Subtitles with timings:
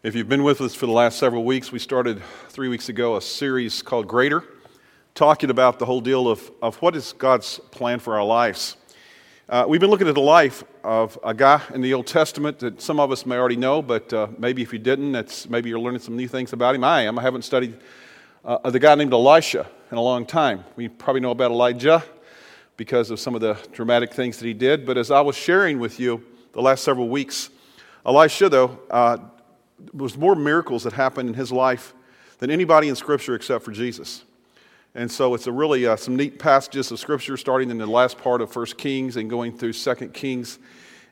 [0.00, 3.16] If you've been with us for the last several weeks, we started three weeks ago
[3.16, 4.44] a series called Greater,
[5.16, 8.76] talking about the whole deal of, of what is God's plan for our lives.
[9.48, 12.80] Uh, we've been looking at the life of a guy in the Old Testament that
[12.80, 15.80] some of us may already know, but uh, maybe if you didn't, it's, maybe you're
[15.80, 16.84] learning some new things about him.
[16.84, 17.18] I am.
[17.18, 17.76] I haven't studied
[18.44, 20.62] uh, the guy named Elisha in a long time.
[20.76, 22.04] We probably know about Elijah
[22.76, 25.80] because of some of the dramatic things that he did, but as I was sharing
[25.80, 27.50] with you the last several weeks,
[28.06, 29.18] Elisha, though, uh,
[29.92, 31.94] was more miracles that happened in his life
[32.38, 34.24] than anybody in Scripture except for Jesus.
[34.94, 38.18] And so it's a really uh, some neat passages of Scripture starting in the last
[38.18, 40.58] part of First Kings and going through Second Kings.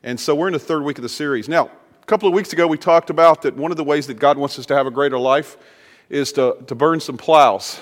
[0.03, 1.47] And so we're in the third week of the series.
[1.47, 1.69] Now,
[2.01, 4.37] a couple of weeks ago, we talked about that one of the ways that God
[4.37, 5.57] wants us to have a greater life
[6.09, 7.79] is to, to burn some plows.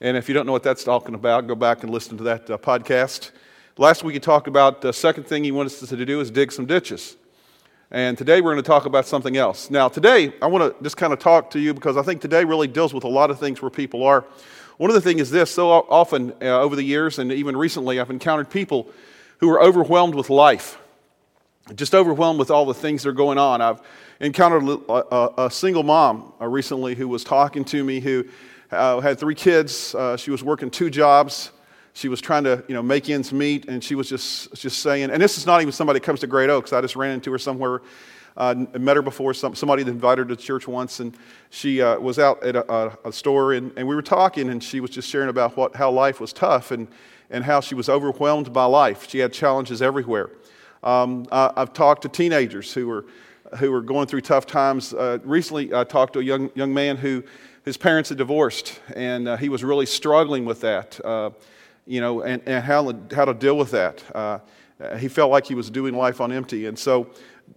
[0.00, 2.50] And if you don't know what that's talking about, go back and listen to that
[2.50, 3.30] uh, podcast.
[3.78, 6.52] Last week, he talked about the second thing he wants us to do is dig
[6.52, 7.16] some ditches.
[7.92, 9.70] And today we're going to talk about something else.
[9.70, 12.42] Now, today I want to just kind of talk to you because I think today
[12.42, 14.24] really deals with a lot of things where people are.
[14.78, 18.00] One of the things is this so often uh, over the years and even recently,
[18.00, 18.90] I've encountered people
[19.38, 20.78] who are overwhelmed with life,
[21.76, 23.60] just overwhelmed with all the things that are going on.
[23.60, 23.80] I've
[24.18, 28.26] encountered a, a, a single mom uh, recently who was talking to me who
[28.72, 29.94] uh, had three kids.
[29.94, 31.52] Uh, she was working two jobs
[31.96, 35.10] she was trying to you know make ends meet and she was just just saying
[35.10, 36.72] and this is not even somebody that comes to great oaks.
[36.72, 37.80] I just ran into her somewhere
[38.36, 41.16] uh, met her before some, somebody that invited her to church once and
[41.50, 44.80] she uh, was out at a, a, store and, and, we were talking and she
[44.80, 46.86] was just sharing about what, how life was tough and,
[47.30, 49.08] and how she was overwhelmed by life.
[49.08, 50.30] She had challenges everywhere.
[50.82, 53.06] Um, I, have talked to teenagers who were
[53.58, 54.92] who were going through tough times.
[54.92, 57.22] Uh, recently i talked to a young, young man who
[57.64, 61.00] his parents had divorced and uh, he was really struggling with that.
[61.04, 61.30] Uh,
[61.86, 64.02] you know, and, and how, how to deal with that.
[64.14, 64.38] Uh,
[64.98, 66.66] he felt like he was doing life on empty.
[66.66, 67.08] And so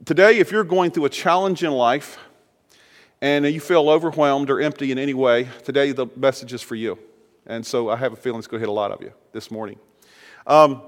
[0.06, 2.17] today, if you're going through a challenge in life
[3.22, 6.97] and you feel overwhelmed or empty in any way, today the message is for you.
[7.45, 9.51] And so I have a feeling it's going to hit a lot of you this
[9.51, 9.79] morning.
[10.45, 10.84] Um,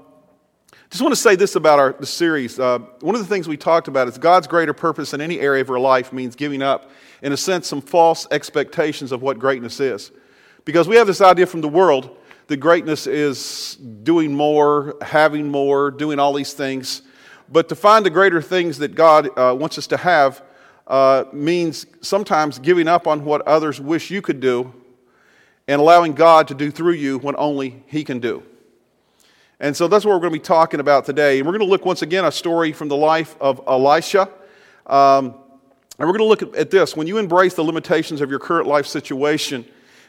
[0.90, 2.58] just want to say this about our the series.
[2.58, 5.62] Uh, one of the things we talked about is God's greater purpose in any area
[5.62, 6.90] of our life means giving up,
[7.22, 10.12] in a sense, some false expectations of what greatness is.
[10.64, 12.16] Because we have this idea from the world
[12.46, 17.02] the greatness is doing more, having more, doing all these things.
[17.50, 20.42] But to find the greater things that God uh, wants us to have
[20.86, 24.72] uh, means sometimes giving up on what others wish you could do
[25.68, 28.42] and allowing God to do through you what only He can do.
[29.60, 31.38] And so that's what we're going to be talking about today.
[31.38, 34.28] And we're going to look once again a story from the life of Elisha.
[34.86, 35.36] Um,
[35.98, 36.96] and we're going to look at, at this.
[36.96, 39.64] When you embrace the limitations of your current life situation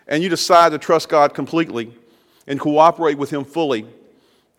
[0.07, 1.93] and you decide to trust God completely,
[2.47, 3.87] and cooperate with Him fully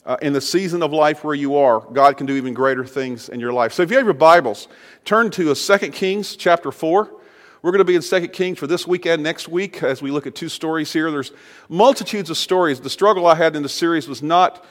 [0.07, 3.29] uh, in the season of life where you are, God can do even greater things
[3.29, 3.73] in your life.
[3.73, 4.69] So if you have your Bibles,
[5.05, 7.11] turn to 2 Kings chapter 4.
[7.63, 10.27] We're going to be in 2 Kings for this weekend, next week, as we look
[10.27, 11.11] at two stories here.
[11.11, 11.33] There's
[11.71, 12.81] multitudes of stories.
[12.81, 14.65] The struggle I had in the series was not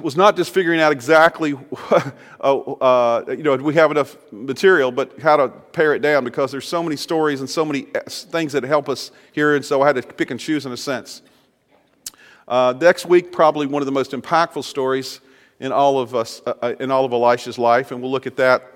[0.00, 1.52] was not just figuring out exactly,
[1.90, 2.02] uh,
[2.40, 6.50] uh, you know, do we have enough material, but how to pare it down because
[6.50, 9.82] there's so many stories and so many uh, things that help us here, and so
[9.82, 11.20] I had to pick and choose in a sense.
[12.48, 15.20] Uh, next week, probably one of the most impactful stories
[15.58, 18.36] in all of us, uh, uh, in all of Elisha's life, and we'll look at
[18.36, 18.72] that.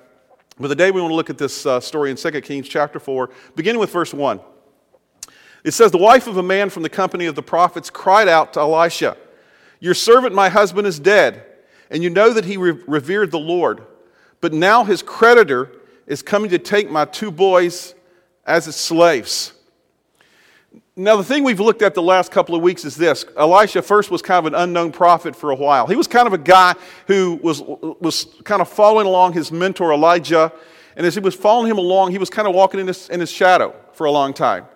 [0.58, 3.30] But today we want to look at this uh, story in 2 Kings chapter 4,
[3.54, 4.40] beginning with verse 1.
[5.62, 8.54] It says, The wife of a man from the company of the prophets cried out
[8.54, 9.16] to Elisha,
[9.78, 11.44] Your servant, my husband, is dead,
[11.90, 13.86] and you know that he re- revered the Lord.
[14.40, 15.70] But now his creditor
[16.08, 17.94] is coming to take my two boys
[18.44, 19.52] as his slaves.
[20.96, 24.10] Now, the thing we've looked at the last couple of weeks is this Elisha first
[24.10, 25.86] was kind of an unknown prophet for a while.
[25.86, 26.74] He was kind of a guy
[27.06, 30.52] who was, was kind of following along his mentor Elijah.
[30.96, 33.20] And as he was following him along, he was kind of walking in his, in
[33.20, 34.66] his shadow for a long time.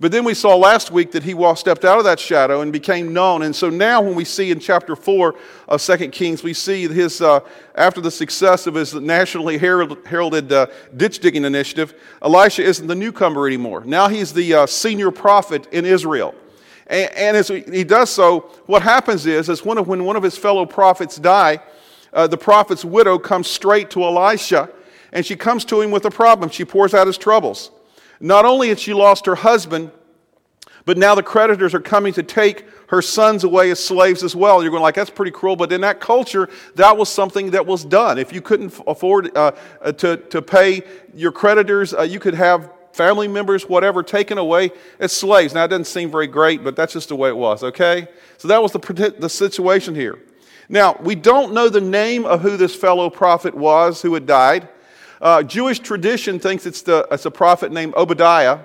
[0.00, 3.12] But then we saw last week that he stepped out of that shadow and became
[3.12, 3.42] known.
[3.42, 5.34] And so now, when we see in chapter 4
[5.66, 7.40] of 2 Kings, we see his, uh,
[7.74, 13.48] after the success of his nationally heralded uh, ditch digging initiative, Elisha isn't the newcomer
[13.48, 13.82] anymore.
[13.84, 16.32] Now he's the uh, senior prophet in Israel.
[16.86, 20.38] And, and, as he does so, what happens is, is when, when one of his
[20.38, 21.58] fellow prophets die,
[22.12, 24.70] uh, the prophet's widow comes straight to Elisha
[25.12, 26.50] and she comes to him with a problem.
[26.50, 27.72] She pours out his troubles.
[28.20, 29.90] Not only had she lost her husband,
[30.88, 34.62] but now the creditors are coming to take her sons away as slaves as well.
[34.62, 35.54] You're going like, that's pretty cruel.
[35.54, 38.16] But in that culture, that was something that was done.
[38.16, 39.52] If you couldn't afford uh,
[39.82, 40.82] uh, to, to pay
[41.12, 45.52] your creditors, uh, you could have family members, whatever, taken away as slaves.
[45.52, 48.08] Now, it doesn't seem very great, but that's just the way it was, okay?
[48.38, 50.18] So that was the, the situation here.
[50.70, 54.70] Now, we don't know the name of who this fellow prophet was who had died.
[55.20, 58.60] Uh, Jewish tradition thinks it's, the, it's a prophet named Obadiah.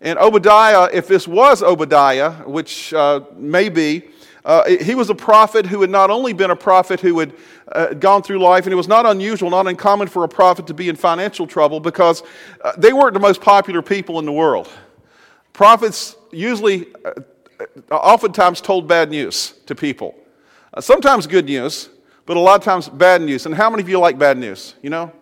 [0.00, 4.02] And Obadiah, if this was Obadiah, which uh, may be,
[4.44, 7.32] uh, he was a prophet who had not only been a prophet who had
[7.72, 10.74] uh, gone through life, and it was not unusual, not uncommon for a prophet to
[10.74, 12.22] be in financial trouble because
[12.62, 14.68] uh, they weren't the most popular people in the world.
[15.52, 17.12] Prophets usually, uh,
[17.90, 20.14] uh, oftentimes, told bad news to people.
[20.72, 21.88] Uh, sometimes good news,
[22.24, 23.46] but a lot of times bad news.
[23.46, 24.74] And how many of you like bad news?
[24.80, 25.12] You know?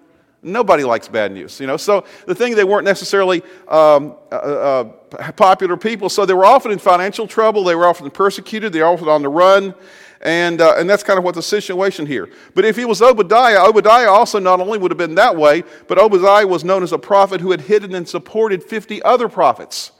[0.45, 1.79] Nobody likes bad news, you know.
[1.79, 4.85] So the thing, they weren't necessarily um, uh, uh,
[5.33, 7.65] popular people, so they were often in financial trouble.
[7.65, 8.73] They were often persecuted.
[8.73, 9.75] They were often on the run,
[10.21, 12.29] and uh, and that's kind of what the situation here.
[12.55, 15.99] But if he was Obadiah, Obadiah also not only would have been that way, but
[15.99, 19.93] Obadiah was known as a prophet who had hidden and supported fifty other prophets.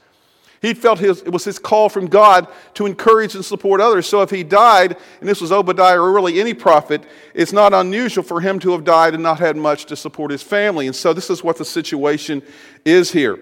[0.65, 4.07] He felt his, it was his call from God to encourage and support others.
[4.07, 7.03] So if he died, and this was Obadiah or really any prophet,
[7.35, 10.41] it's not unusual for him to have died and not had much to support his
[10.41, 10.87] family.
[10.87, 12.41] And so this is what the situation
[12.83, 13.37] is here.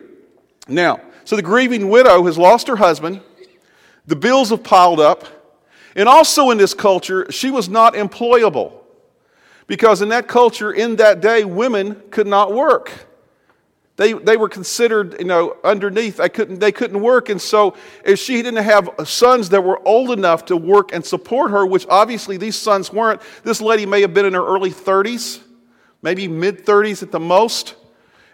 [0.68, 3.22] Now, so the grieving widow has lost her husband,
[4.06, 5.26] the bills have piled up,
[5.96, 8.74] and also in this culture, she was not employable.
[9.68, 13.08] Because in that culture, in that day, women could not work.
[13.96, 16.20] They, they were considered, you know, underneath.
[16.20, 17.30] I couldn't, they couldn't work.
[17.30, 21.52] And so if she didn't have sons that were old enough to work and support
[21.52, 25.42] her, which obviously these sons weren't, this lady may have been in her early 30s,
[26.02, 27.76] maybe mid 30s at the most.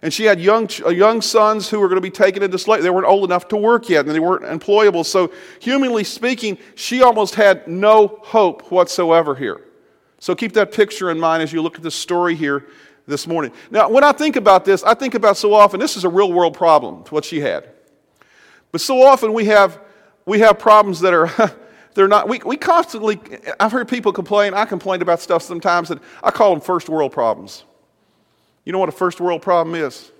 [0.01, 2.83] And she had young, uh, young sons who were going to be taken into slavery.
[2.83, 5.05] They weren't old enough to work yet, and they weren't employable.
[5.05, 5.29] So,
[5.59, 9.59] humanly speaking, she almost had no hope whatsoever here.
[10.19, 12.65] So, keep that picture in mind as you look at the story here
[13.09, 13.51] this morning.
[13.71, 16.31] Now, when I think about this, I think about so often, this is a real
[16.31, 17.67] world problem, what she had.
[18.71, 19.79] But so often we have,
[20.25, 21.29] we have problems that are,
[21.95, 23.19] they're not, we, we constantly,
[23.59, 27.11] I've heard people complain, I complain about stuff sometimes that I call them first world
[27.11, 27.63] problems.
[28.63, 30.11] You know what a first world problem is?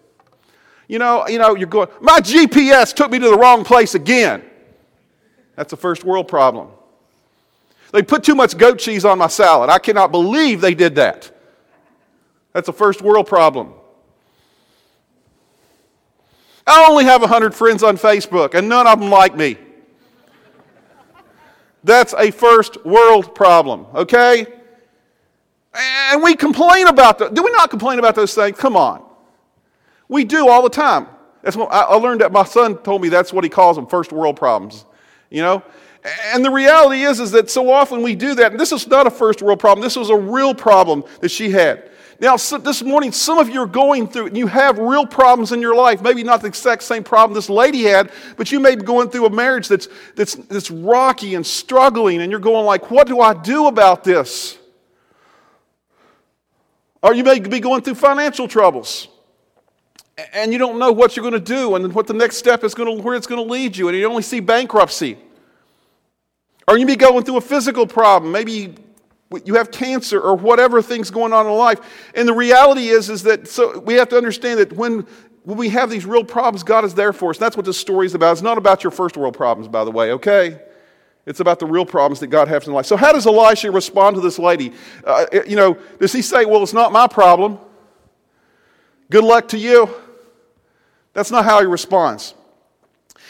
[0.87, 4.43] You know, you know, you're going, my GPS took me to the wrong place again.
[5.55, 6.69] That's a first world problem.
[7.91, 9.69] They put too much goat cheese on my salad.
[9.69, 11.31] I cannot believe they did that.
[12.53, 13.73] That's a first world problem.
[16.65, 19.57] I only have 100 friends on Facebook, and none of them like me.
[21.83, 24.45] That's a first world problem, okay?
[25.73, 27.33] And we complain about that.
[27.33, 28.57] Do we not complain about those things?
[28.57, 29.03] Come on.
[30.07, 31.07] We do all the time.
[31.41, 34.11] That's what I learned that my son told me that's what he calls them first
[34.11, 34.85] world problems.
[35.29, 35.63] You know?
[36.33, 38.51] And the reality is, is that so often we do that.
[38.51, 39.83] And this is not a first world problem.
[39.83, 41.88] This was a real problem that she had.
[42.21, 45.53] Now, so this morning, some of you are going through and you have real problems
[45.53, 46.01] in your life.
[46.01, 49.25] Maybe not the exact same problem this lady had, but you may be going through
[49.25, 53.33] a marriage that's, that's, that's rocky and struggling, and you're going like, what do I
[53.33, 54.57] do about this?
[57.01, 59.07] Or you may be going through financial troubles
[60.33, 62.73] and you don't know what you're going to do and what the next step is
[62.73, 65.17] going to, where it's going to lead you, and you only see bankruptcy.
[66.67, 68.31] Or you may be going through a physical problem.
[68.31, 68.75] Maybe
[69.45, 71.79] you have cancer or whatever things going on in life.
[72.15, 75.05] And the reality is, is that so we have to understand that when,
[75.43, 77.37] when we have these real problems, God is there for us.
[77.37, 78.33] And that's what this story is about.
[78.33, 80.59] It's not about your first world problems, by the way, okay?
[81.25, 82.87] It's about the real problems that God has in life.
[82.87, 84.73] So, how does Elisha respond to this lady?
[85.03, 87.59] Uh, you know, does he say, Well, it's not my problem?
[89.11, 89.93] Good luck to you?
[91.13, 92.33] That's not how he responds.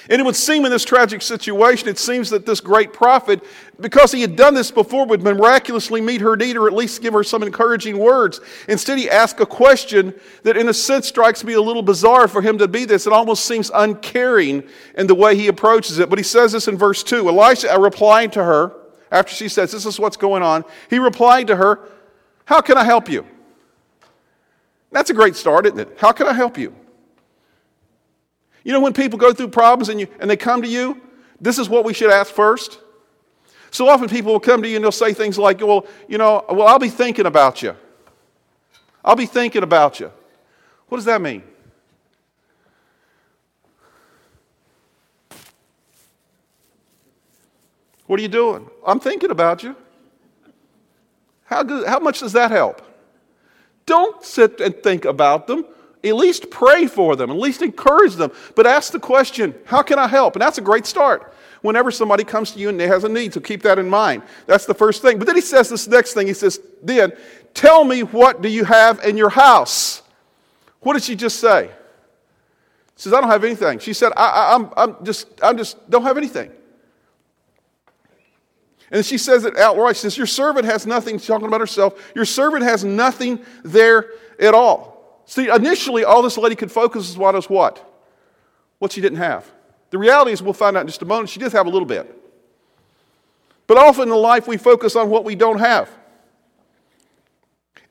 [0.07, 3.43] And it would seem in this tragic situation, it seems that this great prophet,
[3.79, 7.13] because he had done this before, would miraculously meet her need or at least give
[7.13, 8.39] her some encouraging words.
[8.67, 10.13] Instead, he asked a question
[10.43, 13.05] that, in a sense, strikes me a little bizarre for him to be this.
[13.05, 14.63] It almost seems uncaring
[14.95, 16.09] in the way he approaches it.
[16.09, 18.73] But he says this in verse 2 Elisha uh, replying to her,
[19.11, 21.79] after she says, This is what's going on, he replied to her,
[22.45, 23.25] How can I help you?
[24.91, 25.97] That's a great start, isn't it?
[25.99, 26.73] How can I help you?
[28.63, 31.01] You know, when people go through problems and, you, and they come to you,
[31.39, 32.79] this is what we should ask first.
[33.71, 36.43] So often people will come to you and they'll say things like, well, you know,
[36.49, 37.75] well, I'll be thinking about you.
[39.03, 40.11] I'll be thinking about you.
[40.87, 41.43] What does that mean?
[48.07, 48.67] What are you doing?
[48.85, 49.75] I'm thinking about you.
[51.45, 52.81] How, good, how much does that help?
[53.85, 55.65] Don't sit and think about them.
[56.03, 59.99] At least pray for them, at least encourage them, but ask the question, How can
[59.99, 60.35] I help?
[60.35, 63.33] And that's a great start whenever somebody comes to you and they has a need.
[63.33, 64.23] So keep that in mind.
[64.45, 65.17] That's the first thing.
[65.17, 66.27] But then he says this next thing.
[66.27, 67.11] He says, Then
[67.53, 70.01] tell me what do you have in your house?
[70.81, 71.69] What did she just say?
[72.95, 73.79] She says, I don't have anything.
[73.79, 76.51] She said, I, am I'm, I'm just, I'm just don't have anything.
[78.91, 79.95] And she says it outright.
[79.95, 84.11] She says, Your servant has nothing, she's talking about herself, your servant has nothing there
[84.39, 84.98] at all.
[85.29, 87.87] See, initially, all this lady could focus on was what?
[88.79, 89.45] What she didn't have.
[89.91, 91.85] The reality is, we'll find out in just a moment, she did have a little
[91.85, 92.19] bit.
[93.67, 95.87] But often in life, we focus on what we don't have.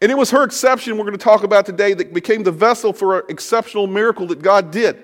[0.02, 2.92] And it was her exception we're going to talk about today that became the vessel
[2.92, 5.00] for an exceptional miracle that God did.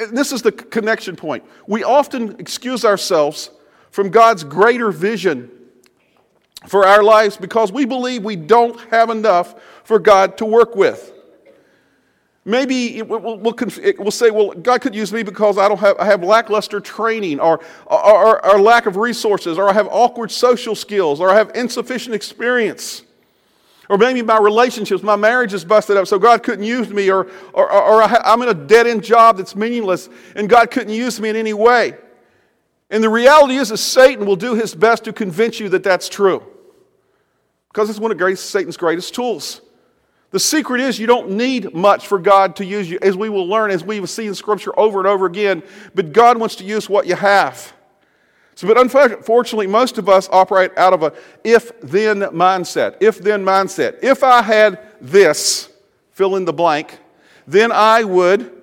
[0.00, 1.44] And this is the connection point.
[1.66, 3.50] We often excuse ourselves
[3.90, 5.50] from God's greater vision
[6.66, 11.12] for our lives because we believe we don't have enough for God to work with.
[12.44, 13.54] Maybe we'll, we'll,
[13.98, 17.38] we'll, say, well, God could use me because I, don't have, I have lackluster training
[17.38, 21.36] or, or, or, or lack of resources, or I have awkward social skills, or I
[21.36, 23.02] have insufficient experience.
[23.90, 27.26] Or maybe my relationships, my marriage is busted up, so God couldn't use me, or,
[27.52, 31.28] or, or I'm in a dead end job that's meaningless, and God couldn't use me
[31.28, 31.94] in any way.
[32.90, 36.08] And the reality is that Satan will do his best to convince you that that's
[36.08, 36.42] true.
[37.68, 39.60] Because it's one of Satan's greatest tools.
[40.32, 43.46] The secret is you don't need much for God to use you, as we will
[43.46, 45.62] learn, as we will see in Scripture over and over again.
[45.94, 47.72] But God wants to use what you have.
[48.54, 52.96] So, but unfortunately, most of us operate out of a if then mindset.
[53.00, 54.02] If then mindset.
[54.02, 55.68] If I had this,
[56.12, 56.98] fill in the blank,
[57.46, 58.59] then I would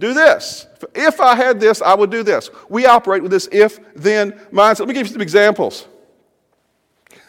[0.00, 0.66] do this.
[0.94, 2.50] If I had this, I would do this.
[2.68, 4.80] We operate with this if then mindset.
[4.80, 5.86] Let me give you some examples.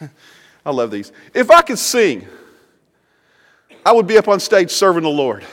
[0.66, 1.12] I love these.
[1.34, 2.26] If I could sing,
[3.84, 5.44] I would be up on stage serving the Lord.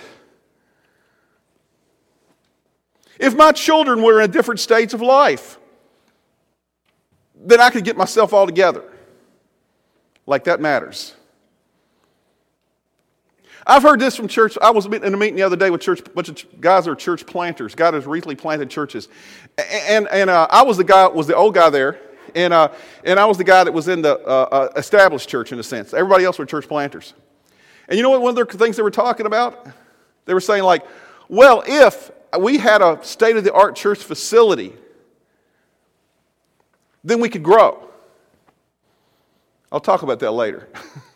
[3.19, 5.59] If my children were in different states of life,
[7.35, 8.83] then I could get myself all together.
[10.25, 11.15] Like that matters.
[13.69, 14.57] I've heard this from church.
[14.59, 16.95] I was in a meeting the other day with church, a bunch of guys are
[16.95, 17.75] church planters.
[17.75, 19.09] God has recently planted churches.
[19.59, 21.99] And, and uh, I was the guy, was the old guy there.
[22.33, 22.69] And, uh,
[23.03, 25.63] and I was the guy that was in the uh, uh established church in a
[25.63, 25.93] sense.
[25.93, 27.13] Everybody else were church planters.
[27.87, 29.67] And you know what one of the things they were talking about?
[30.25, 30.83] They were saying, like,
[31.27, 32.09] well, if
[32.39, 34.73] we had a state of the art church facility,
[37.03, 37.87] then we could grow.
[39.71, 40.69] I'll talk about that later.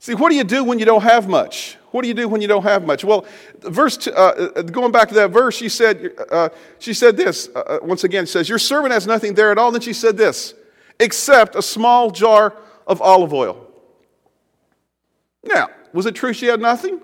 [0.00, 1.76] See, what do you do when you don't have much?
[1.90, 3.04] What do you do when you don't have much?
[3.04, 3.26] Well,
[3.58, 4.10] verse uh,
[4.56, 8.04] uh, going back to that verse, she said, uh, she said this uh, uh once
[8.04, 8.26] again.
[8.26, 10.54] Says, "Your servant has nothing there at all." Then she said this,
[10.98, 13.66] except a small jar of olive oil.
[15.44, 17.00] Now, was it true she had nothing?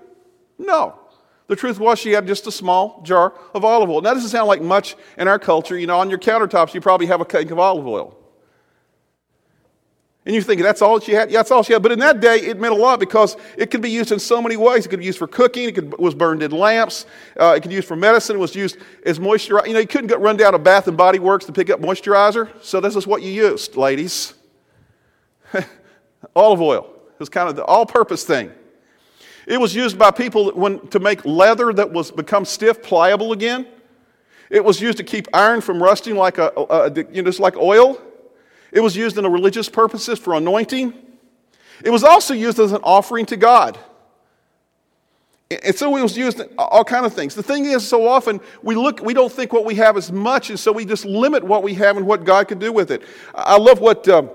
[0.57, 0.99] No.
[1.47, 4.01] The truth was she had just a small jar of olive oil.
[4.01, 5.77] Now, that doesn't sound like much in our culture.
[5.77, 8.17] You know, on your countertops, you probably have a cake of olive oil.
[10.27, 11.31] And you think that's all she had?
[11.31, 11.81] Yeah, that's all she had.
[11.81, 14.41] But in that day, it meant a lot because it could be used in so
[14.41, 14.85] many ways.
[14.85, 15.69] It could be used for cooking.
[15.69, 17.05] It could, was burned in lamps.
[17.39, 18.35] Uh, it could be used for medicine.
[18.35, 19.67] It was used as moisturizer.
[19.67, 21.79] You know, you couldn't get, run down to Bath and Body Works to pick up
[21.79, 22.49] moisturizer.
[22.61, 24.33] So this is what you used, ladies.
[26.35, 26.91] olive oil.
[27.13, 28.51] It was kind of the all-purpose thing.
[29.45, 33.65] It was used by people when, to make leather that was become stiff, pliable again.
[34.49, 37.39] It was used to keep iron from rusting like a, a, a you know, just
[37.39, 38.01] like oil.
[38.77, 40.93] It was used in religious purposes for anointing.
[41.83, 43.75] It was also used as an offering to God.
[45.49, 47.33] And so it was used in all kind of things.
[47.33, 50.51] The thing is, so often we look, we don't think what we have is much,
[50.51, 53.01] and so we just limit what we have and what God could do with it.
[53.33, 54.29] I love what um,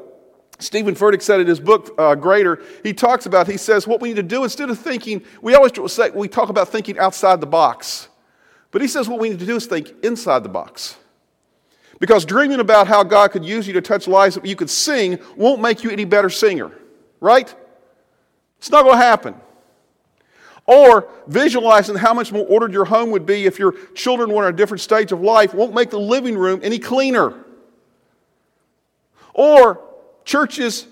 [0.58, 2.60] Steven Furtick said in his book, uh, Greater.
[2.82, 5.70] He talks about, he says, what we need to do instead of thinking, we always
[5.92, 8.08] say, we talk about thinking outside the box.
[8.72, 10.96] But he says what we need to do is think inside the box.
[12.02, 15.20] Because dreaming about how God could use you to touch lives that you could sing
[15.36, 16.72] won't make you any better singer,
[17.20, 17.54] right?
[18.58, 19.36] It's not going to happen.
[20.66, 24.52] Or visualizing how much more ordered your home would be if your children were in
[24.52, 27.34] a different stage of life won't make the living room any cleaner.
[29.32, 29.80] Or
[30.24, 30.88] churches,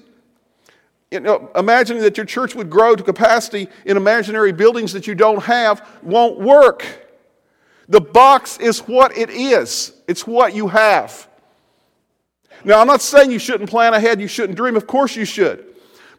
[1.11, 5.17] you know, imagining that your church would grow to capacity in imaginary buildings that you
[5.17, 6.87] don't have won't work.
[7.91, 11.29] The box is what it is, it's what you have.
[12.65, 14.77] Now, I'm not saying you shouldn't plan ahead, you shouldn't dream.
[14.77, 15.67] Of course, you should.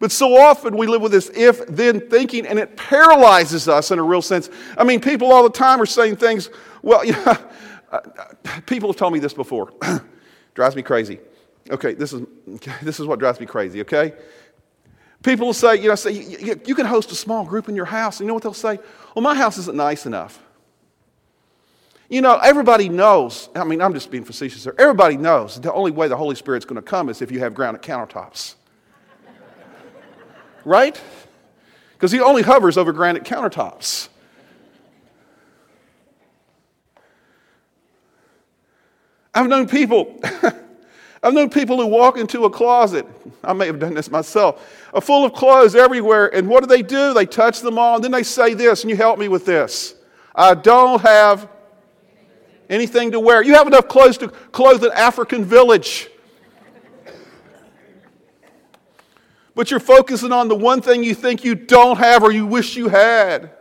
[0.02, 4.00] But so often we live with this if then thinking, and it paralyzes us in
[4.00, 4.50] a real sense.
[4.78, 6.50] I mean, people all the time are saying things,
[6.82, 7.38] well, you know,
[8.66, 9.72] people have told me this before.
[10.56, 11.20] Drives me crazy.
[11.70, 12.24] Okay, this is,
[12.82, 14.14] this is what drives me crazy, okay?
[15.24, 17.86] People will say, you know, say, you, you can host a small group in your
[17.86, 18.20] house.
[18.20, 18.78] And you know what they'll say?
[19.16, 20.42] Well, my house isn't nice enough.
[22.12, 24.76] You know, everybody knows, I mean, I'm just being facetious here.
[24.78, 27.54] Everybody knows the only way the Holy Spirit's going to come is if you have
[27.54, 28.56] granite countertops.
[30.66, 31.02] right?
[31.94, 34.10] Because he only hovers over granite countertops.
[39.34, 40.20] I've known people,
[41.24, 43.08] I've known people who walk into a closet,
[43.42, 46.82] I may have done this myself, are full of clothes everywhere, and what do they
[46.82, 47.14] do?
[47.14, 49.96] They touch them all, and then they say this, and you help me with this.
[50.36, 51.48] I don't have
[52.72, 53.44] anything to wear.
[53.44, 56.10] You have enough clothes to clothe an African village.
[59.54, 62.76] But you're focusing on the one thing you think you don't have or you wish
[62.78, 63.52] you had.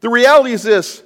[0.00, 1.02] The reality is this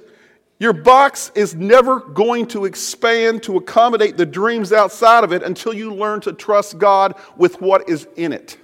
[0.59, 5.73] your box is never going to expand to accommodate the dreams outside of it until
[5.73, 8.57] you learn to trust God with what is in it.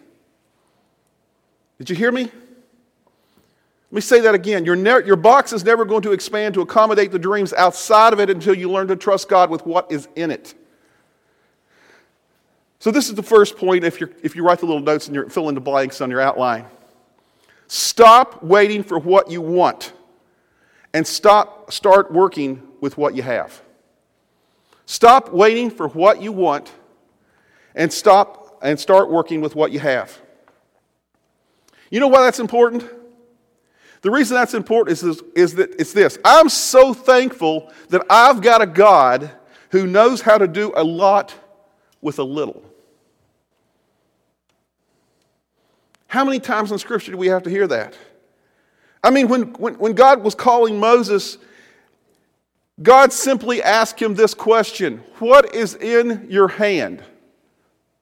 [1.77, 2.29] Did you hear me?
[3.91, 4.65] Let me say that again.
[4.65, 8.19] Your, ne- your box is never going to expand to accommodate the dreams outside of
[8.19, 10.55] it until you learn to trust God with what is in it.
[12.79, 15.15] So, this is the first point if, you if you write the little notes and
[15.15, 16.65] you fill in the blanks on your outline.
[17.67, 19.93] Stop waiting for what you want
[20.93, 23.61] and stop, start working with what you have.
[24.85, 26.71] Stop waiting for what you want
[27.73, 30.17] and stop and start working with what you have.
[31.89, 32.83] You know why that's important?
[34.05, 36.19] The reason that's important is, is, that it's this.
[36.23, 39.31] I'm so thankful that I've got a God
[39.71, 41.33] who knows how to do a lot
[42.01, 42.63] with a little.
[46.05, 47.97] How many times in Scripture do we have to hear that?
[49.03, 51.39] I mean, when, when, when God was calling Moses,
[52.83, 57.03] God simply asked him this question What is in your hand?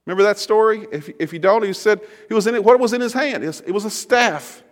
[0.05, 0.85] Remember that story?
[0.91, 3.45] If, if you don't, he said, he was in it, what was in his hand?
[3.45, 4.63] It was a staff.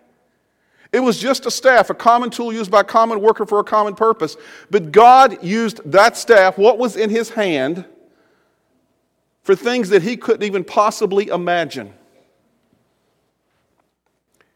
[0.92, 3.64] It was just a staff, a common tool used by a common worker for a
[3.64, 4.36] common purpose.
[4.70, 7.86] But God used that staff, what was in his hand,
[9.44, 11.94] for things that he couldn't even possibly imagine.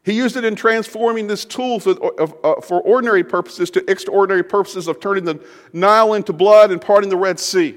[0.04, 1.96] He used it in transforming this tool for,
[2.44, 7.10] uh, for ordinary purposes to extraordinary purposes of turning the Nile into blood and parting
[7.10, 7.76] the Red Sea.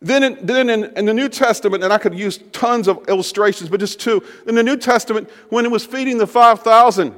[0.00, 3.68] Then, in, then in, in, the New Testament, and I could use tons of illustrations,
[3.68, 4.22] but just two.
[4.46, 7.14] In the New Testament, when he was feeding the 5,000,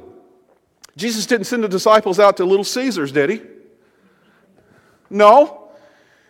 [0.97, 3.43] Jesus didn't send the disciples out to Little Caesars, did he?
[5.11, 5.69] No.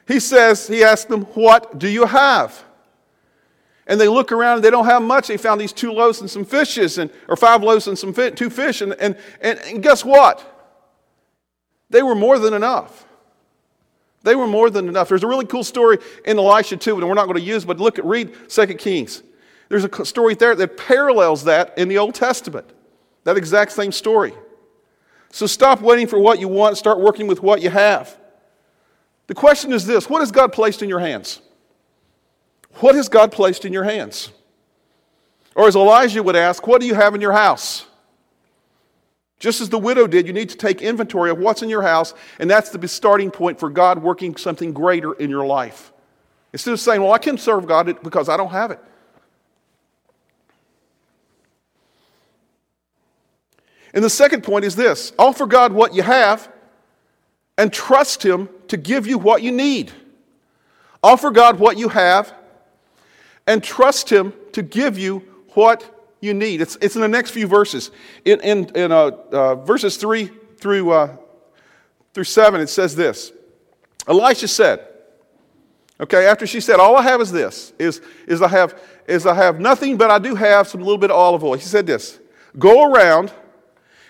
[0.09, 2.65] He says, He asked them, What do you have?
[3.91, 5.27] and they look around and they don't have much.
[5.27, 8.31] They found these two loaves and some fishes, and, or five loaves and some fi-
[8.31, 8.83] two fish.
[8.83, 10.47] And, and, and, and guess what?
[11.91, 13.05] They were more than enough.
[14.22, 15.09] They were more than enough.
[15.09, 17.80] There's a really cool story in Elisha too, and we're not going to use, but
[17.80, 19.22] look at read 2 Kings.
[19.68, 22.68] There's a story there that parallels that in the Old Testament.
[23.24, 24.35] That exact same story.
[25.30, 28.16] So stop waiting for what you want, start working with what you have.
[29.28, 31.40] The question is this what has God placed in your hands?
[32.76, 34.30] What has God placed in your hands?
[35.54, 37.87] Or as Elijah would ask, what do you have in your house?
[39.40, 42.14] Just as the widow did, you need to take inventory of what's in your house,
[42.38, 45.92] and that's the starting point for God working something greater in your life.
[46.53, 48.79] Instead of saying, Well, I can serve God because I don't have it.
[53.94, 56.53] And the second point is this offer God what you have
[57.57, 59.90] and trust Him to give you what you need.
[61.03, 62.33] Offer God what you have
[63.46, 65.24] and trust Him to give you
[65.55, 66.61] what you need.
[66.61, 67.90] It's, it's in the next few verses.
[68.24, 71.16] In, in, in uh, uh, verses 3 through, uh,
[72.12, 73.33] through 7, it says this
[74.06, 74.87] Elisha said,
[76.00, 79.35] Okay, after she said, All I have is this, is, is, I have, is I
[79.35, 81.54] have nothing, but I do have some little bit of olive oil.
[81.54, 82.18] He said this
[82.59, 83.33] Go around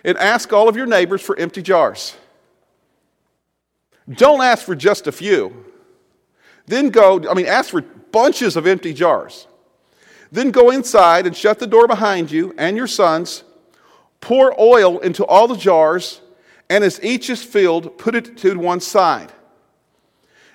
[0.04, 2.16] and ask all of your neighbors for empty jars.
[4.08, 5.66] Don't ask for just a few.
[6.66, 9.46] Then go, I mean, ask for bunches of empty jars.
[10.32, 13.44] Then go inside and shut the door behind you and your sons.
[14.20, 16.20] Pour oil into all the jars,
[16.68, 19.32] and as each is filled, put it to one side.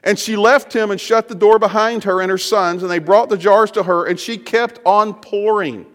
[0.03, 2.99] And she left him and shut the door behind her and her sons, and they
[2.99, 5.87] brought the jars to her, and she kept on pouring.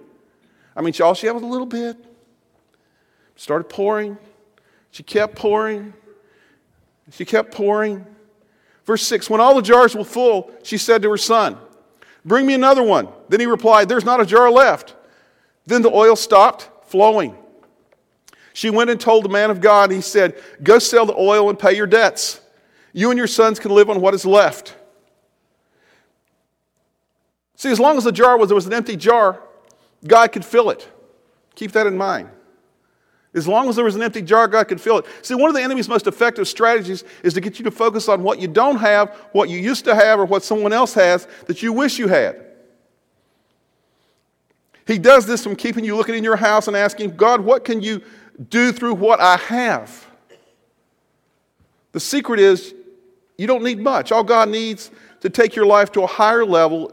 [0.74, 1.96] I mean, she, all she had was a little bit.
[3.36, 4.18] Started pouring.
[4.90, 5.94] She kept pouring.
[7.12, 8.04] She kept pouring.
[8.84, 11.56] Verse 6 When all the jars were full, she said to her son,
[12.24, 13.08] Bring me another one.
[13.28, 14.94] Then he replied, There's not a jar left.
[15.66, 17.36] Then the oil stopped flowing.
[18.52, 21.58] She went and told the man of God, he said, Go sell the oil and
[21.58, 22.40] pay your debts.
[22.92, 24.76] You and your sons can live on what is left.
[27.54, 29.40] See, as long as the jar was, there was an empty jar,
[30.06, 30.90] God could fill it.
[31.54, 32.30] Keep that in mind.
[33.32, 35.06] As long as there was an empty jar, God could fill it.
[35.22, 38.24] See, one of the enemy's most effective strategies is to get you to focus on
[38.24, 41.62] what you don't have, what you used to have, or what someone else has that
[41.62, 42.44] you wish you had.
[44.86, 47.80] He does this from keeping you looking in your house and asking, God, what can
[47.80, 48.02] you
[48.48, 50.06] do through what I have?
[51.92, 52.74] The secret is
[53.38, 54.10] you don't need much.
[54.10, 54.90] All God needs
[55.20, 56.92] to take your life to a higher level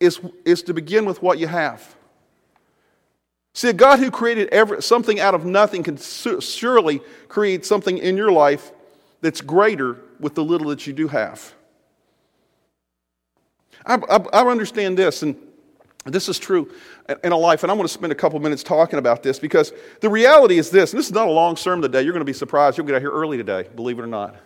[0.00, 1.94] is, is to begin with what you have.
[3.54, 7.98] See, a God who created every, something out of nothing can su- surely create something
[7.98, 8.72] in your life
[9.20, 11.52] that's greater with the little that you do have.
[13.84, 15.36] I, I, I understand this, and
[16.06, 16.72] this is true
[17.22, 19.72] in a life, and I'm going to spend a couple minutes talking about this because
[20.00, 22.02] the reality is this, and this is not a long sermon today.
[22.02, 22.78] You're going to be surprised.
[22.78, 24.36] You'll get out here early today, believe it or not.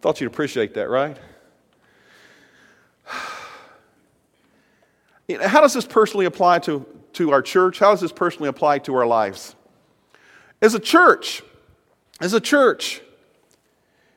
[0.00, 1.16] Thought you'd appreciate that, right?
[5.40, 7.78] How does this personally apply to, to our church?
[7.78, 9.54] How does this personally apply to our lives?
[10.60, 11.42] As a church,
[12.20, 13.00] as a church,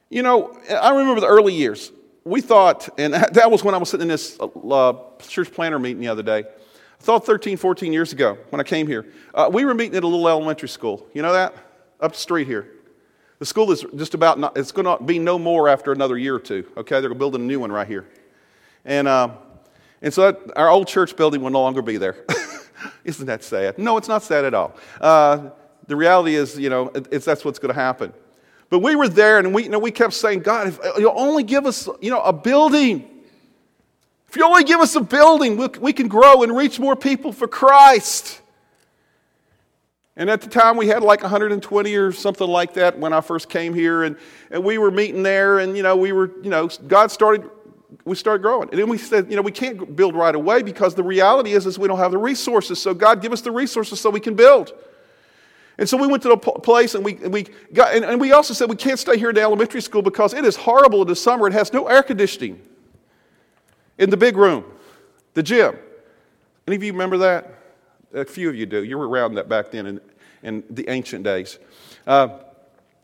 [0.10, 1.92] you know, I remember the early years.
[2.24, 6.02] We thought, and that was when I was sitting in this uh, church planter meeting
[6.02, 6.40] the other day.
[6.40, 9.06] I thought 13, 14 years ago when I came here.
[9.34, 11.06] Uh, we were meeting at a little elementary school.
[11.14, 11.56] You know that?
[12.00, 12.72] Up the street here.
[13.40, 16.36] The school is just about, not, it's going to be no more after another year
[16.36, 16.66] or two.
[16.78, 18.08] Okay, they're building a new one right here.
[18.86, 19.30] And, uh,
[20.06, 22.16] and so that, our old church building will no longer be there.
[23.04, 23.80] Isn't that sad?
[23.80, 24.76] No, it's not sad at all.
[25.02, 25.50] Uh,
[25.88, 28.14] the reality is, you know, it's, that's what's going to happen.
[28.70, 31.42] But we were there and we, you know, we kept saying, God, if you'll only
[31.42, 33.24] give us, you know, a building.
[34.30, 37.32] If you only give us a building, we, we can grow and reach more people
[37.32, 38.42] for Christ.
[40.16, 43.50] And at the time, we had like 120 or something like that when I first
[43.50, 44.04] came here.
[44.04, 44.18] And,
[44.52, 47.50] and we were meeting there, and, you know, we were, you know, God started,
[48.04, 48.70] we started growing.
[48.70, 51.66] And then we said, you know, we can't build right away because the reality is,
[51.66, 52.82] is we don't have the resources.
[52.82, 54.74] So, God, give us the resources so we can build.
[55.78, 58.32] And so we went to the place and we, and we got, and, and we
[58.32, 61.08] also said we can't stay here in the elementary school because it is horrible in
[61.08, 61.48] the summer.
[61.48, 62.62] It has no air conditioning
[63.98, 64.64] in the big room,
[65.34, 65.78] the gym.
[66.68, 67.52] Any of you remember that?
[68.14, 68.84] A few of you do.
[68.84, 70.02] You were around that back then in,
[70.44, 71.60] in the ancient days.
[72.08, 72.30] Uh,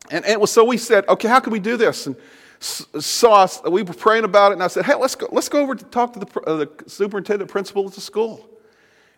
[0.09, 2.07] and, and was, so we said, okay, how can we do this?
[2.07, 2.15] And
[2.61, 5.59] saw us, we were praying about it, and I said, hey, let's go, let's go
[5.61, 8.47] over to talk to the, uh, the superintendent principal at the school.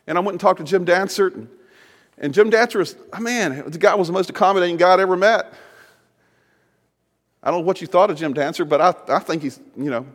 [0.07, 1.49] And I went and talked to Jim Dansert, and,
[2.17, 5.17] and Jim Dansert was, oh, man, the guy was the most accommodating guy I'd ever
[5.17, 5.53] met.
[7.41, 9.91] I don't know what you thought of Jim Dansert, but I, I think he's, you
[9.91, 10.05] know,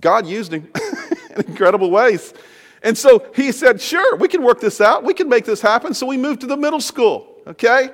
[0.00, 0.70] God used him
[1.30, 2.34] in incredible ways.
[2.82, 5.02] And so he said, Sure, we can work this out.
[5.02, 5.94] We can make this happen.
[5.94, 7.90] So we moved to the middle school, okay?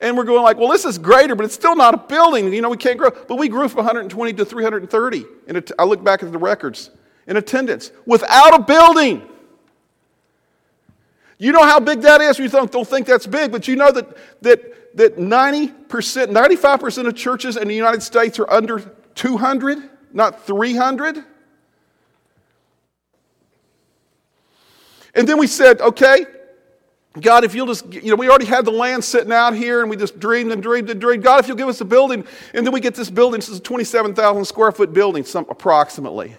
[0.00, 2.52] And we're going like, well, this is greater, but it's still not a building.
[2.52, 3.10] You know, we can't grow.
[3.10, 5.24] But we grew from 120 to 330.
[5.46, 6.90] And I look back at the records
[7.26, 9.22] in attendance without a building.
[11.38, 12.38] You know how big that is?
[12.38, 17.14] You don't, don't think that's big, but you know that, that, that 90%, 95% of
[17.14, 18.80] churches in the United States are under
[19.14, 19.78] 200,
[20.12, 21.24] not 300.
[25.14, 26.26] And then we said, okay,
[27.18, 29.90] God, if you'll just, you know, we already had the land sitting out here and
[29.90, 31.24] we just dreamed and dreamed and dreamed.
[31.24, 33.58] God, if you'll give us a building, and then we get this building, this is
[33.58, 36.36] a 27,000 square foot building, some, approximately.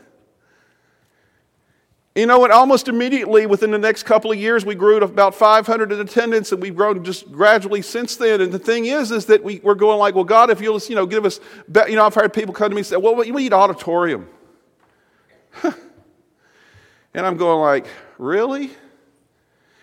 [2.15, 2.51] You know what?
[2.51, 6.51] Almost immediately, within the next couple of years, we grew to about 500 in attendance,
[6.51, 8.41] and we've grown just gradually since then.
[8.41, 10.89] And the thing is, is that we, we're going like, well, God, if you'll just,
[10.89, 11.39] you know, give us,
[11.87, 14.27] you know, I've heard people come to me and say, well, we need auditorium.
[15.63, 15.75] and
[17.25, 18.71] I'm going like, really?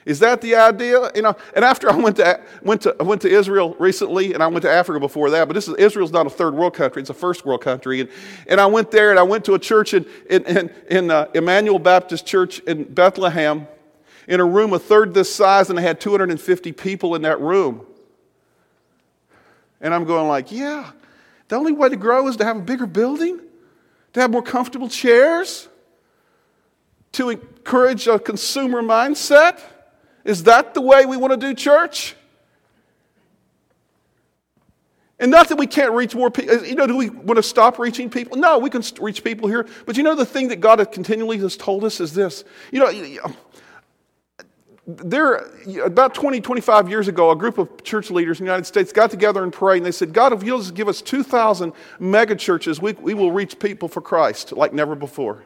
[0.09, 1.11] Is that the idea?
[1.15, 4.47] You know, and after I went to, went to, went to Israel recently, and I
[4.47, 7.11] went to Africa before that, but this is, Israel's not a third world country, it's
[7.11, 8.01] a first world country.
[8.01, 8.11] And,
[8.47, 11.27] and I went there, and I went to a church in, in, in, in uh,
[11.35, 13.69] Emmanuel Baptist Church in Bethlehem
[14.27, 17.85] in a room a third this size, and I had 250 people in that room.
[19.83, 20.91] And I'm going like, yeah,
[21.49, 23.41] the only way to grow is to have a bigger building,
[24.15, 25.69] to have more comfortable chairs
[27.13, 29.61] to encourage a consumer mindset?
[30.29, 32.15] Is that the way we want to do church?
[35.19, 36.67] And not that we can't reach more people.
[36.67, 38.37] You know, do we want to stop reaching people?
[38.37, 39.67] No, we can reach people here.
[39.87, 42.45] But you know, the thing that God continually has told us is this.
[42.71, 43.35] You know, um,
[44.87, 45.47] there,
[45.83, 49.11] about 20, 25 years ago, a group of church leaders in the United States got
[49.11, 52.83] together and prayed, and they said, God, if you'll just give us 2,000 mega churches,
[52.83, 55.43] we, we will reach people for Christ like never before.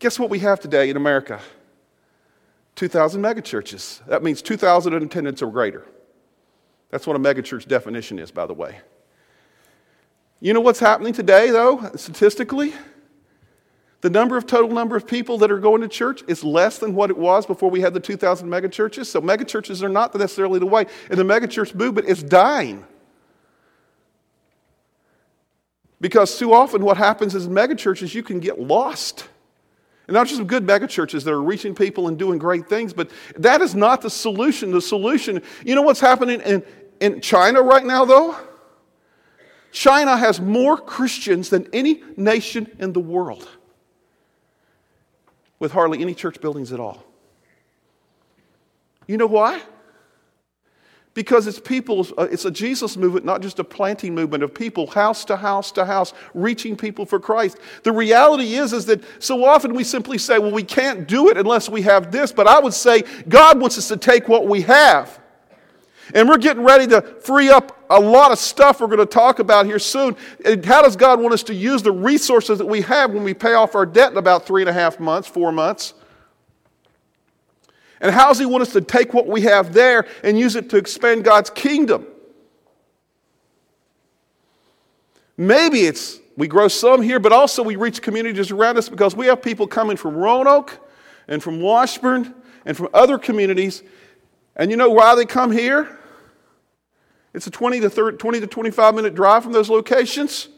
[0.00, 1.40] Guess what we have today in America?
[2.78, 4.06] 2,000 megachurches.
[4.06, 5.84] That means 2,000 in attendance or greater.
[6.90, 8.78] That's what a megachurch definition is, by the way.
[10.38, 12.72] You know what's happening today, though, statistically?
[14.00, 16.94] The number of total number of people that are going to church is less than
[16.94, 19.06] what it was before we had the 2,000 megachurches.
[19.06, 20.86] So megachurches are not necessarily the way.
[21.10, 22.86] And the megachurch movement is dying.
[26.00, 29.26] Because too often what happens is megachurches, you can get lost.
[30.08, 33.10] And not just some good megachurches that are reaching people and doing great things, but
[33.36, 34.72] that is not the solution.
[34.72, 36.64] The solution, you know what's happening in,
[36.98, 38.34] in China right now, though?
[39.70, 43.46] China has more Christians than any nation in the world,
[45.58, 47.04] with hardly any church buildings at all.
[49.06, 49.60] You know why?
[51.18, 54.86] Because it's people's, uh, it's a Jesus movement, not just a planting movement of people,
[54.86, 57.58] house to house to house, reaching people for Christ.
[57.82, 61.36] The reality is, is that so often we simply say, well, we can't do it
[61.36, 62.30] unless we have this.
[62.30, 65.18] But I would say God wants us to take what we have.
[66.14, 69.40] And we're getting ready to free up a lot of stuff we're going to talk
[69.40, 70.14] about here soon.
[70.44, 73.34] And how does God want us to use the resources that we have when we
[73.34, 75.94] pay off our debt in about three and a half months, four months?
[78.00, 80.70] And how does He want us to take what we have there and use it
[80.70, 82.06] to expand God's kingdom?
[85.36, 89.26] Maybe it's we grow some here, but also we reach communities around us because we
[89.26, 90.78] have people coming from Roanoke
[91.26, 92.32] and from Washburn
[92.64, 93.82] and from other communities.
[94.54, 95.98] And you know why they come here?
[97.34, 100.48] It's a 20 to, 30, 20 to 25 minute drive from those locations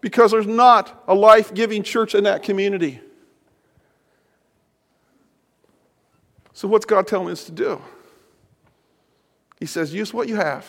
[0.00, 3.00] because there's not a life giving church in that community.
[6.58, 7.80] So, what's God telling us to do?
[9.60, 10.66] He says, use what you have,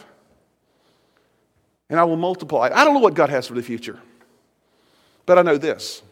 [1.89, 2.69] and I will multiply.
[2.71, 3.97] I don't know what God has for the future,
[5.25, 6.03] but I know this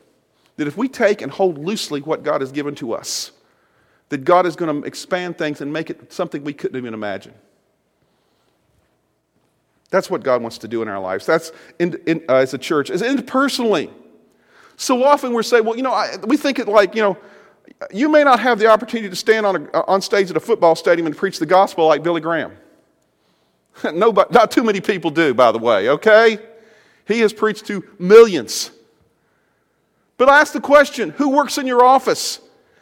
[0.56, 3.32] that if we take and hold loosely what God has given to us,
[4.10, 7.36] that God is going to expand things and make it something we couldn't even imagine.
[9.92, 11.28] That's what God wants to do in our lives.
[11.28, 13.92] That's in, in, uh, as a church, as interpersonally.
[14.76, 17.18] So often we're saying, well, you know, I, we think it like, you know,
[17.92, 20.40] you may not have the opportunity to stand on, a, uh, on stage at a
[20.40, 22.52] football stadium and preach the gospel like Billy Graham.
[23.94, 26.40] Nobody, not too many people do, by the way, okay?
[27.08, 28.72] He has preached to millions.
[30.18, 32.40] But ask the question who works in your office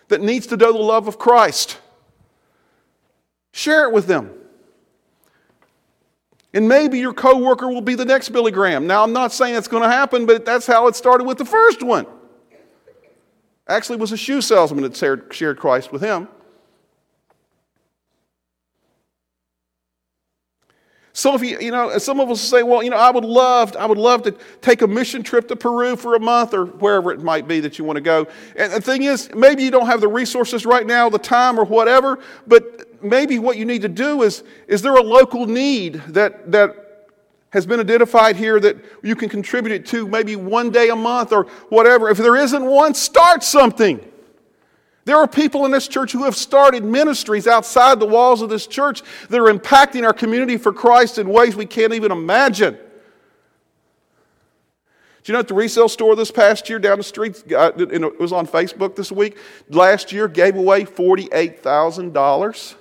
[0.08, 1.80] that needs to know the love of Christ?
[3.52, 4.32] Share it with them.
[6.54, 8.88] And maybe your coworker will be the next Billy Graham.
[8.88, 11.46] Now, I'm not saying it's going to happen, but that's how it started with the
[11.46, 12.08] first one.
[13.68, 16.28] Actually, was a shoe salesman that shared Christ with him.
[21.18, 23.74] So if you, you know, some of us say, well, you know, I would love,
[23.78, 27.10] I would love to take a mission trip to Peru for a month or wherever
[27.14, 28.28] it might be that you want to go.
[28.58, 31.64] And the thing is, maybe you don't have the resources right now, the time or
[31.64, 36.52] whatever, but maybe what you need to do is, is there a local need that,
[36.52, 36.85] that
[37.56, 41.32] has been identified here that you can contribute it to maybe one day a month
[41.32, 42.10] or whatever.
[42.10, 44.02] If there isn't one, start something.
[45.06, 48.68] There are people in this church who have started ministries outside the walls of this
[48.68, 52.74] church that are impacting our community for Christ in ways we can't even imagine.
[52.74, 52.82] Do
[55.32, 58.34] you know at the resale store this past year down the street, uh, it was
[58.34, 59.38] on Facebook this week,
[59.70, 62.76] last year gave away $48,000?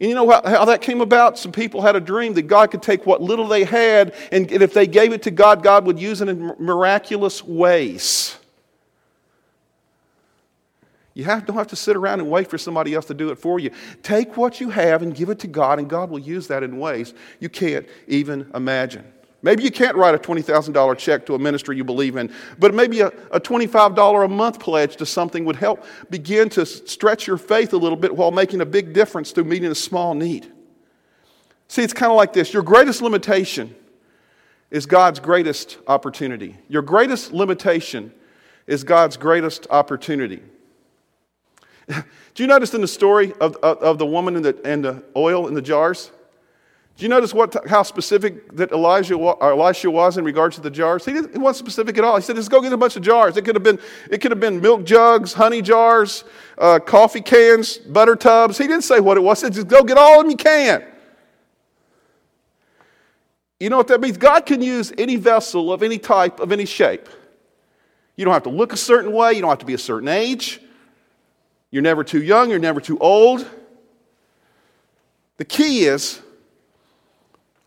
[0.00, 1.38] And you know how, how, that came about?
[1.38, 4.72] Some people had a dream that God could take what little they had, and if
[4.72, 8.36] they gave it to God, God would use it in miraculous ways.
[11.14, 13.38] You have, don't have to sit around and wait for somebody else to do it
[13.38, 13.72] for you.
[14.04, 16.78] Take what you have and give it to God, and God will use that in
[16.78, 19.04] ways you can't even imagine.
[19.40, 23.00] Maybe you can't write a $20,000 check to a ministry you believe in, but maybe
[23.00, 27.72] a, a $25 a month pledge to something would help begin to stretch your faith
[27.72, 30.52] a little bit while making a big difference through meeting a small need.
[31.68, 33.74] See, it's kind of like this your greatest limitation
[34.70, 36.56] is God's greatest opportunity.
[36.68, 38.12] Your greatest limitation
[38.66, 40.42] is God's greatest opportunity.
[41.88, 45.02] Do you notice in the story of, of, of the woman and the, and the
[45.16, 46.10] oil in the jars?
[46.98, 51.04] Do you notice what, how specific that Elijah, Elisha was in regards to the jars?
[51.04, 52.16] He, didn't, he wasn't specific at all.
[52.16, 53.36] He said, just go get a bunch of jars.
[53.36, 53.78] It could have been,
[54.10, 56.24] it could have been milk jugs, honey jars,
[56.58, 58.58] uh, coffee cans, butter tubs.
[58.58, 59.40] He didn't say what it was.
[59.40, 60.84] He said, just go get all of them you can.
[63.60, 64.16] You know what that means?
[64.16, 67.08] God can use any vessel of any type, of any shape.
[68.16, 69.34] You don't have to look a certain way.
[69.34, 70.60] You don't have to be a certain age.
[71.70, 72.50] You're never too young.
[72.50, 73.48] You're never too old.
[75.36, 76.22] The key is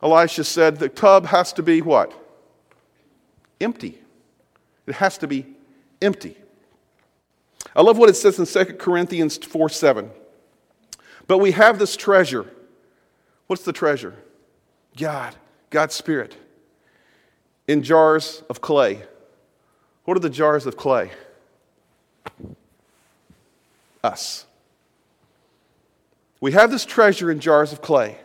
[0.01, 2.13] Elisha said the tub has to be what?
[3.59, 3.97] Empty.
[4.87, 5.45] It has to be
[6.01, 6.35] empty.
[7.75, 10.09] I love what it says in 2 Corinthians 4 7.
[11.27, 12.45] But we have this treasure.
[13.47, 14.15] What's the treasure?
[14.97, 15.35] God,
[15.69, 16.35] God's Spirit,
[17.67, 19.03] in jars of clay.
[20.03, 21.11] What are the jars of clay?
[24.03, 24.45] Us.
[26.41, 28.17] We have this treasure in jars of clay.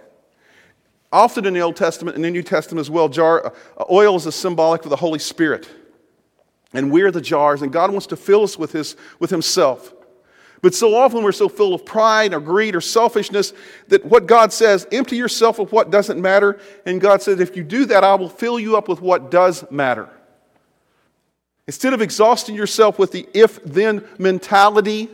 [1.17, 4.27] Often in the Old Testament and the New Testament as well, jar, uh, oil is
[4.27, 5.67] a symbolic of the Holy Spirit.
[6.75, 9.95] And we're the jars, and God wants to fill us with, his, with Himself.
[10.61, 13.55] But so often we're so full of pride or greed or selfishness
[13.89, 16.61] that what God says, empty yourself of what doesn't matter.
[16.85, 19.65] And God says, if you do that, I will fill you up with what does
[19.71, 20.11] matter.
[21.67, 25.09] Instead of exhausting yourself with the if then mentality,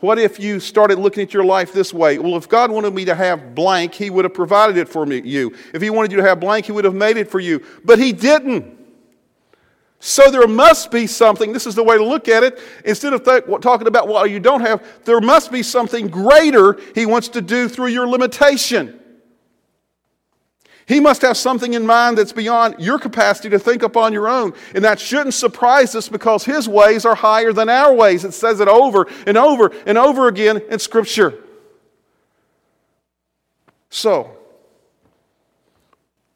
[0.00, 2.18] what if you started looking at your life this way?
[2.18, 5.20] Well, if God wanted me to have blank, He would have provided it for me,
[5.20, 5.54] you.
[5.72, 7.62] If He wanted you to have blank, He would have made it for you.
[7.84, 8.76] But He didn't.
[9.98, 12.60] So there must be something, this is the way to look at it.
[12.84, 17.06] Instead of th- talking about what you don't have, there must be something greater He
[17.06, 19.00] wants to do through your limitation.
[20.86, 24.54] He must have something in mind that's beyond your capacity to think upon your own.
[24.72, 28.24] And that shouldn't surprise us because His ways are higher than our ways.
[28.24, 31.42] It says it over and over and over again in Scripture.
[33.90, 34.36] So,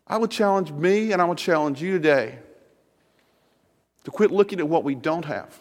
[0.04, 2.38] I would challenge me and I would challenge you today
[4.02, 5.56] to quit looking at what we don't have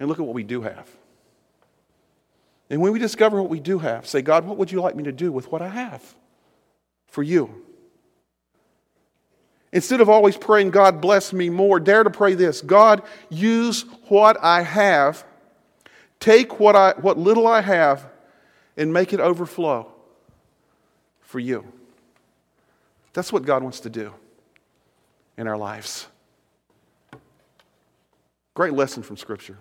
[0.00, 0.88] and look at what we do have.
[2.74, 5.04] And when we discover what we do have, say, God, what would you like me
[5.04, 6.16] to do with what I have
[7.06, 7.62] for you?
[9.72, 14.36] Instead of always praying, God, bless me more, dare to pray this God, use what
[14.42, 15.24] I have,
[16.18, 18.08] take what, I, what little I have,
[18.76, 19.92] and make it overflow
[21.20, 21.64] for you.
[23.12, 24.12] That's what God wants to do
[25.36, 26.08] in our lives.
[28.54, 29.58] Great lesson from Scripture.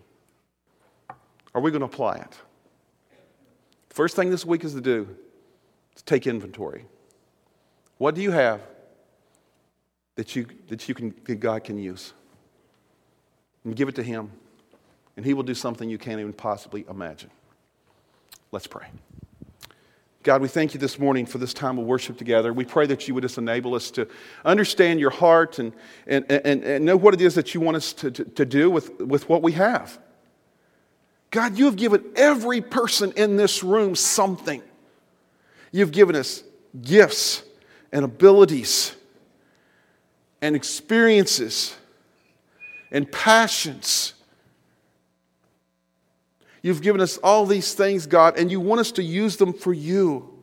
[1.54, 2.39] Are we going to apply it?
[3.93, 5.08] First thing this week is to do
[5.95, 6.86] is take inventory.
[7.99, 8.60] What do you have
[10.15, 12.13] that you, that you can, that God can use?
[13.63, 14.32] And give it to Him,
[15.15, 17.29] and He will do something you can't even possibly imagine.
[18.51, 18.88] Let's pray.
[20.23, 22.51] God, we thank you this morning for this time of worship together.
[22.51, 24.08] We pray that you would just enable us to
[24.43, 25.71] understand your heart and,
[26.08, 28.71] and, and, and know what it is that you want us to, to, to do
[28.71, 29.99] with, with what we have.
[31.34, 34.62] God, you have given every person in this room something.
[35.72, 36.43] You've given us
[36.80, 37.41] gifts
[37.91, 38.96] and abilities
[40.43, 41.76] and experiences
[42.91, 44.13] and passions.
[46.62, 49.74] You've given us all these things, God, and you want us to use them for
[49.74, 50.38] you.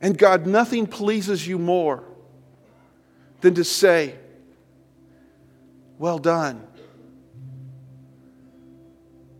[0.00, 2.02] And God, nothing pleases you more
[3.40, 4.16] than to say,
[5.96, 6.66] Well done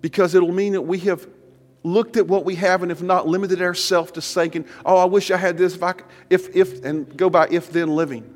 [0.05, 1.27] because it'll mean that we have
[1.83, 5.31] looked at what we have and have not limited ourselves to thinking, oh, I wish
[5.31, 5.95] I had this if, I,
[6.29, 8.31] if, if, and go by if then living.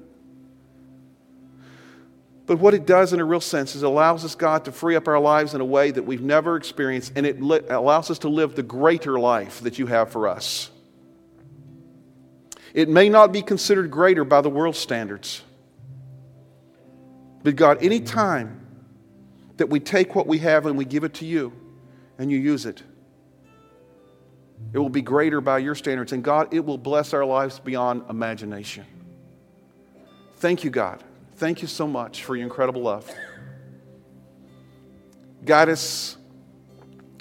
[2.46, 4.96] But what it does in a real sense is it allows us, God, to free
[4.96, 8.20] up our lives in a way that we've never experienced, and it li- allows us
[8.20, 10.70] to live the greater life that you have for us.
[12.72, 15.42] It may not be considered greater by the world standards.
[17.42, 18.67] But God, any time
[19.58, 21.52] that we take what we have and we give it to you
[22.16, 22.82] and you use it.
[24.72, 26.12] It will be greater by your standards.
[26.12, 28.86] And God, it will bless our lives beyond imagination.
[30.36, 31.02] Thank you, God.
[31.36, 33.08] Thank you so much for your incredible love.
[35.44, 36.16] Guide us,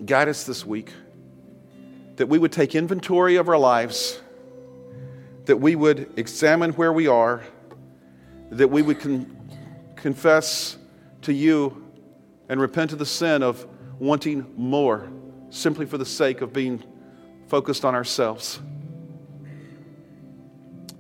[0.04, 0.91] guide us this week
[2.15, 4.19] that we would take inventory of our lives,
[5.45, 7.43] that we would examine where we are,
[8.50, 9.36] that we would con-
[9.95, 10.78] confess
[11.21, 11.87] to you
[12.49, 13.65] and repent of the sin of
[13.99, 15.10] wanting more
[15.49, 16.83] simply for the sake of being
[17.47, 18.60] focused on ourselves.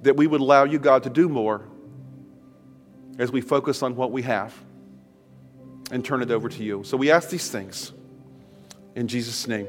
[0.03, 1.67] That we would allow you, God, to do more
[3.17, 4.53] as we focus on what we have
[5.91, 6.83] and turn it over to you.
[6.83, 7.93] So we ask these things
[8.95, 9.67] in Jesus' name.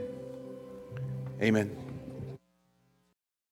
[1.41, 1.88] Amen.